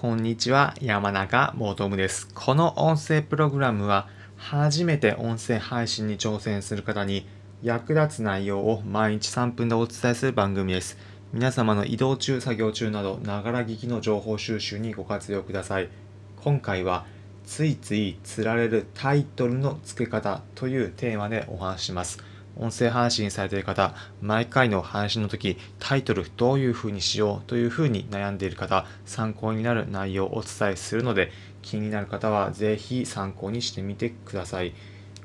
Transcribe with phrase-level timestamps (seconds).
[0.00, 2.26] こんにちは、山中ボトムです。
[2.32, 7.26] この音声プログラムは、初めて音声配信に挑戦する方に
[7.62, 10.96] 役立つ内容を毎日3分でお伝えする番組です。
[11.34, 15.90] 皆様の移動中、作業中など、ながら聞きの情報収集にご活用ください。
[16.42, 17.04] 今回は、
[17.44, 22.29] ついつい釣られるタイトルの付け方というテーマでお話します。
[22.56, 31.30] 音声配信されている方、毎回の配信の時、タイトルどういう風にしようという風に悩んでいる方、参考になる内容をお伝えするので、
[31.62, 34.72] 気になる方はぜひ参考にしてみてください。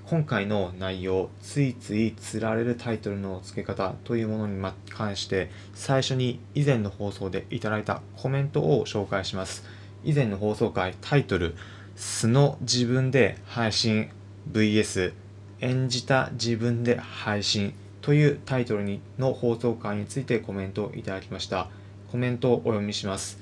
[0.07, 9.63] 今回の内容、ついつい釣られるタイトルの付け方というものに関して、最初に以前の放送でいただいたコメントを紹介します。
[10.03, 11.55] 以前の放送回、タイトル、
[11.95, 14.09] 素の自分で配信
[14.51, 15.13] VS
[15.65, 21.69] 演じた自分で配信というタイトルにの放送回についてコメントをいただきました。
[22.11, 23.39] コメントをお読みします。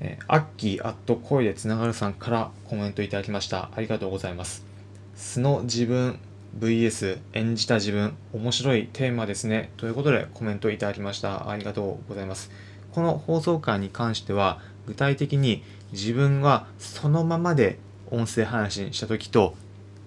[0.00, 3.70] え、アッキーアット声でつながるさんからコメントいただきました。
[3.76, 4.66] ありがとうございます。
[5.14, 6.18] 素の自分
[6.58, 9.70] VS 演じた自分面白いテーマですね。
[9.76, 11.48] ということでコメントいただきました。
[11.48, 12.50] ありがとうございます。
[12.90, 17.78] この放送回に関しては具体的に自分がそのままで
[18.10, 19.54] 音声配信した時と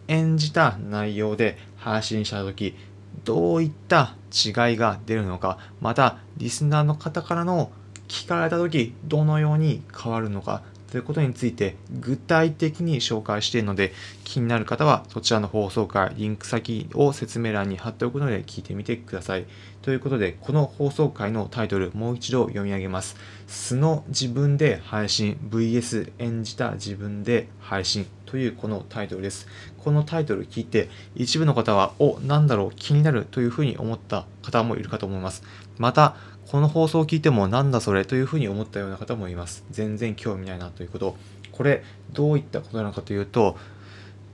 [0.08, 2.76] 演じた内容で配信した時
[3.24, 7.72] どういった違いが出るのかまたリスナーの方からの
[8.08, 13.92] 聞かれた時どのように変わるのかということについて具体的に紹介しているので
[14.24, 19.46] 気になる方はそちらの放送回リンク先を説明欄に貼っておくので聞いてみてください
[19.82, 23.16] ということでこの放送回のタイトルもう一度読み上げます。
[23.48, 28.06] 素の自分で配信 VS 演じた自分で配信。
[28.28, 29.48] というこのタイトルです。
[29.80, 35.42] このタイトル聞いて一部の方はおなんだろう気になるというふうに思った方もいるかと思います。
[35.80, 39.64] またこの放送を聞いてもなんだそれというふうに思ったような方もいます。
[39.72, 41.18] 全然興味ないなということ。
[41.52, 43.58] これどういったことなのかというと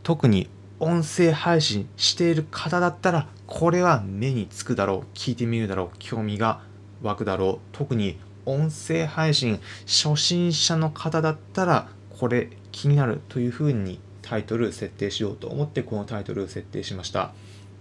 [0.02, 6.62] 特に音声配信している方だったらこれは目につくだろう聞いてみるだろう興味が
[7.01, 7.67] 湧くだろう。
[7.72, 17.31] 特に音声配信初心者の方だったらこれ気になるというふうにタイトル設定しようと思ってこのタイトルを設定しました。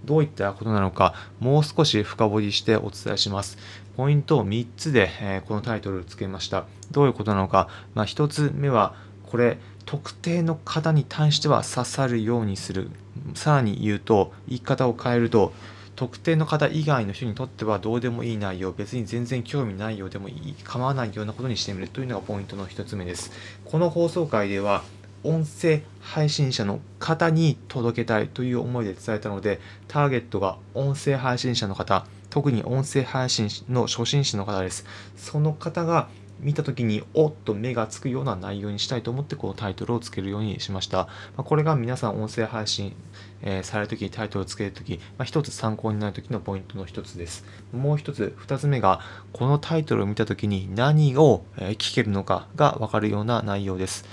[0.05, 3.59] どういったことなのかもう少し深掘りしてお伝えします。
[3.97, 6.67] ポイントを3つで、えー、このタイトルをつけました。
[6.91, 8.95] どういうことなのか、まあ、1つ目は
[9.27, 12.91] これ特定の方に対しては刺さるようにする。
[13.35, 15.53] さらに言うと言い方を変えると
[15.97, 23.31] 特定の方以外の人にとってはどうでもいい内容別に全然興味ないようでもいい構わないようなことにしてみるというのがポイントの1つ目です。
[23.65, 24.83] この放送回では
[25.25, 34.87] 音声配信者の方に届けたいという思いで伝えたのでターゲットが音声配信者の方特に音声配信の初心者の方です。
[35.17, 36.09] その方が
[36.43, 42.95] 見た時におっと目がつくような内容にしたいと思ってこのタイトルをつけるようにしました、まこれが皆さん音声配信、
[43.43, 47.45] えー、される時にタイトルをつける時、まあ、一つ参考になる時のポイントの一つです。
[47.73, 49.01] もう一つ二つ目が
[49.33, 54.05] このタイトルを見た時に何を聞けるのかが分かるような内容です。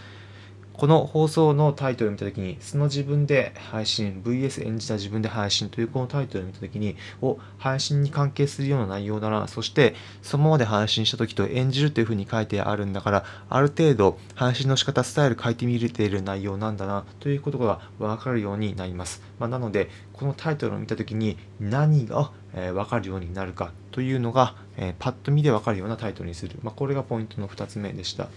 [0.79, 19.21] この放送のタイトルを見たときに、素の自分で配信、VS 演じた自分で配信というこのタイトルを見たときに、お、配信に関係するような内容だな、そしてそのままで配信したときと演じるというふうに書いてあるんだから、ある程度配信の仕方、スタイル書いてみれている内容なんだな、ということがわかるようになります。
[19.37, 26.57] まあ、なので、このタイトルを見たときに何が、えー、分かるようになるかというのが、えー、パッと見で分かるようなタイトルにする。
[26.63, 28.29] まあ、これがポイントの2つ目でした。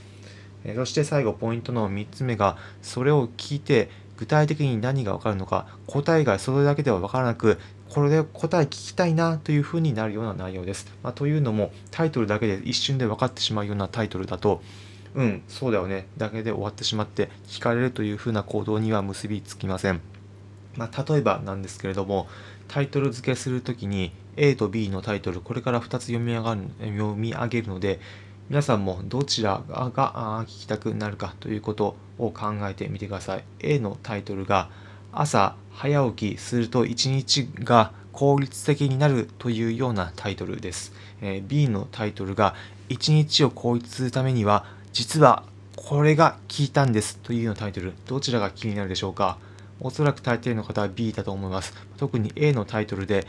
[0.76, 7.58] そして最後ポイントの3つ目がそれを聞いて具体的に何が分かるのか答えがそれだけでは分からなく
[7.88, 10.86] これで答え聞きたいなというふうになるような内容です。
[11.02, 14.62] まあ、というのもタイトルだけで一瞬で分かってしまうようなタイトルだと
[15.14, 20.00] うんそうだよねだけで終わってしまって聞かれるというふうな行動には結びつきません。
[20.76, 22.28] まあ、例えばなんですけれども
[22.68, 28.00] タイトル付けするときに A と B のタイトルこれから2つ読み上がる読み上げるので
[28.52, 29.90] 皆さんもどちらが
[30.46, 33.44] 聞きたくなるかということを考えてみてください。
[33.60, 34.68] A のタイトルが
[35.10, 40.92] 朝早起きすると一日が効率的になるというようなタイトルです。
[41.22, 42.54] え、B のタイトルが
[42.90, 45.44] 一日を効率するためには実は
[45.74, 49.38] これが効いたんですというようなタイトルどちらが気になるでしょうか？
[49.80, 51.72] おそらく大抵の方は B だと思います。
[51.96, 53.26] 特に A のタイトルで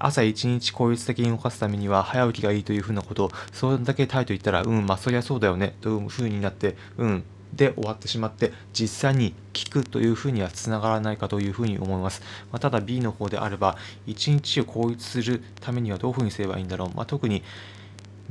[0.00, 7.22] 朝一日効率的に動かすためには早起きがいいというふうなことそれだけタイと言ったらうんまあそりゃそうだよねというふうになってうん
[7.54, 13.76] で終わってしまって実際に聞くというふうにはつながらないかというふうに思います、まあ、ただ B の方であれば
[14.06, 17.42] 1日を効率するためにはどういうふうにすればいいんだろう、まあ、特に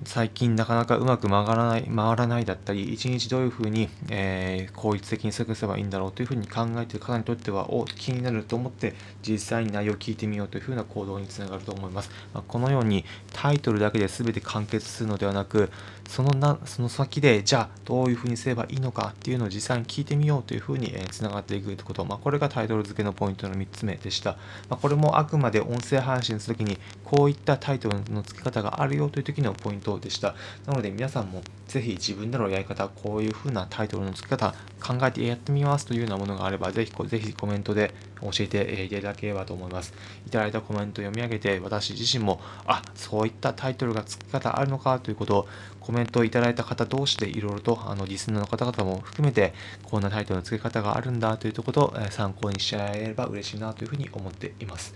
[0.06, 12.10] 最近なかなかうまく曲がらない回らないだったり、一日どういうふうに、えー、効率的に過ごせばいいんだろうというふうに考えている方にとっては、お気になると思って実際に内容を聞いてみようというふうな行動につながると思います。
[12.34, 13.06] まあ、このように
[13.42, 15.72] タイトルだけで全て完結するのではなく、
[16.10, 24.32] そのなその先でじゃあどういうふうにすればいいのかっていうのを実際に聞いてみようというふうに、つながっていくということ、まあ、これがタイトル付けのポイントの3つ目でした。
[24.68, 30.36] まあ、これもあくまで音声配信するときにこういったタイトルの付け方があるよという時のポイントでした。
[30.66, 39.94] なので皆さんもぜひ自分でのやり方、こういう風なタイトルの付け方、考えてやってみますというようなものがあれば、ぜひぜひコメントで教えていただければと思います。
[40.27, 45.48] いただいたコメントを読み上げて、私自身も、あ、そういったタイトルが付け方あるのかということを、
[45.80, 54.94] コメントをいただいた方同士でいろいろと、あの、リスナーの方々も含めて、こんなタイトルの付け方があるんだというところを参考にしてもらえれば嬉しいなというふうに思っています。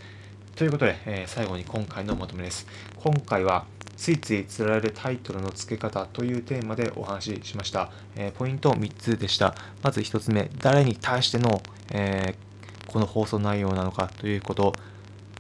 [0.56, 2.68] ということで、えー、最後に今回のまとめです。
[2.98, 3.66] 今回は、
[3.98, 7.92] ついつい釣られるタイトルの付け方というテーマでお話ししました。
[8.16, 9.56] えー、ポイント3つでした。
[9.82, 11.62] まず1つ目、誰に対しての、
[11.92, 12.53] えー、
[12.88, 14.74] この放送内容なのかということ。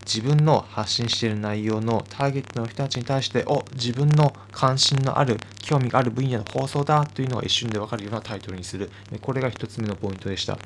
[0.05, 8.91] 自分の発信している内容のターゲットの人たちに対して、お、自分の関心のある、興味がある分野の放送だというのが一瞬でわかるようなタイトルにする。
[9.21, 10.57] これが1つ目のポイントでした。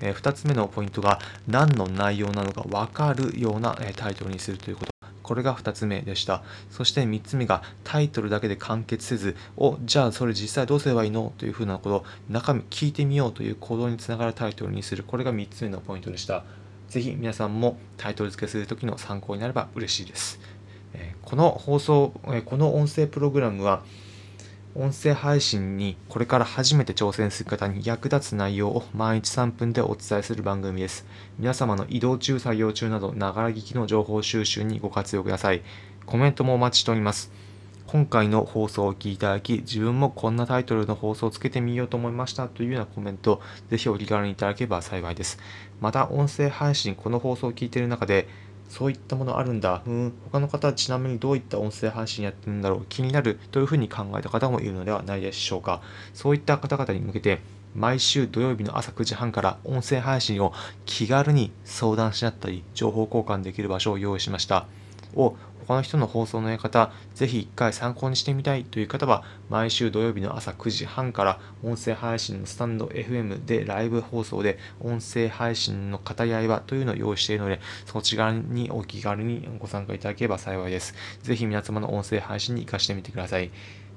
[0.00, 4.99] え、2つ目のポイントが、何の内容なのかわかるような、えタイトルにするということ。
[5.30, 6.42] これが2つ目でした。
[6.72, 11.32] そして3つ目がタイトルだけで完結せず、お、じゃあそれ実際どうすればいいの？
[11.38, 15.04] というふうなこと中身聞いてみようという行動につながるタイトルにする。
[15.04, 16.42] これが3つ目のポイントでした。
[16.88, 20.40] 是非皆さんもタイトル付けするときの参考になれば嬉しいです。
[21.22, 22.12] この放送、
[22.44, 23.84] この音声プログラムは、
[24.76, 31.04] 音声配信にこれから初めて挑戦する方に役立つ内容を毎日3分でお伝えする番組です。
[31.40, 35.62] 皆様の移動中、作業中など、ながら聞きの情報収集にご活用ください。
[36.06, 37.32] コメントもお待ちしております。
[37.88, 43.40] 今回の放送をお聞きいただき、自分もこんなタイトルの放送をつけてみようと思いましたというようなコメント、
[43.70, 45.40] ぜひお気軽にいただければ幸いです。
[45.80, 48.28] また、音声配信、この放送を聞いている中で、
[48.70, 49.82] そういったものあるんだ。
[49.84, 52.86] うん、他の方はちなみにどういった音声配信やってるんだろう。
[52.88, 55.82] 気になるというふうに考えた方もいるのではないでしょうか。
[56.14, 57.40] そういった方々に向けて、
[57.74, 60.52] 毎週土曜日の朝9時半から音声配信を
[60.86, 64.66] 気軽に相談し合ったり、情報交換できる場所を用意しました。
[65.14, 65.36] を
[65.66, 80.94] 他の人の放送のやり方、ぜひ一回参考にしてみたいという方は、毎週土曜日の朝9時半から音声配信のスタンド FM でライブ放送で音声配信の語り合いはというのを用意しているので、そちらにお気軽にご参加いただければ幸いです。
[81.22, 83.50] ぜひ皆様の音声配信に活かしてみてください。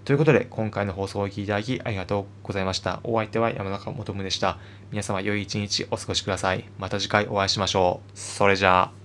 [0.05, 2.99] ということで、今回の放送をお聴きいただきありがとうございました。
[3.03, 4.59] お相手は山中元夢でした。
[4.91, 6.65] 皆様良い一日お過ごしください。
[6.77, 8.11] また次回お会いしましょう。
[8.13, 9.02] それじゃあ。